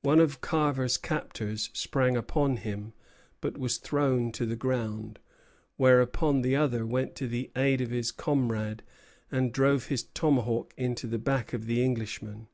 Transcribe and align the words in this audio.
One 0.00 0.18
of 0.18 0.40
Carver's 0.40 0.96
captors 0.98 1.70
sprang 1.72 2.16
upon 2.16 2.56
him, 2.56 2.94
but 3.40 3.56
was 3.58 3.78
thrown 3.78 4.32
to 4.32 4.44
the 4.44 4.56
ground; 4.56 5.20
whereupon 5.76 6.42
the 6.42 6.56
other 6.56 6.84
went 6.84 7.14
to 7.18 7.28
the 7.28 7.52
aid 7.54 7.80
of 7.80 7.90
his 7.90 8.10
comrade 8.10 8.82
and 9.30 9.52
drove 9.52 9.86
his 9.86 10.02
tomahawk 10.02 10.74
into 10.76 11.06
the 11.06 11.20
back 11.20 11.52
of 11.52 11.66
the 11.66 11.80
Englishman. 11.80 12.48